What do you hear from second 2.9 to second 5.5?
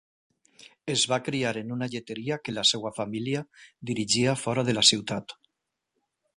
família dirigia fora de la ciutat.